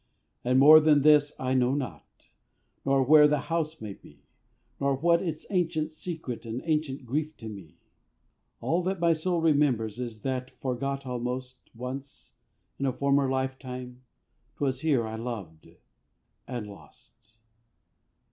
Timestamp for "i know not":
1.39-2.25